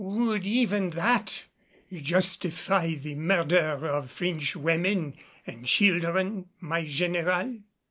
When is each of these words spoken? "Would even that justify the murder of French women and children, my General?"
"Would 0.03 0.47
even 0.47 0.89
that 0.97 1.45
justify 1.93 2.95
the 2.95 3.13
murder 3.13 3.85
of 3.87 4.09
French 4.09 4.55
women 4.55 5.15
and 5.45 5.63
children, 5.67 6.49
my 6.59 6.87
General?" 6.87 7.59